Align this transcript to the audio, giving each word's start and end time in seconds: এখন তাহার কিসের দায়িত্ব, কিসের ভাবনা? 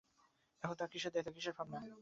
এখন 0.63 0.75
তাহার 0.75 0.91
কিসের 0.93 1.11
দায়িত্ব, 1.11 1.31
কিসের 1.33 1.53
ভাবনা? 1.57 1.79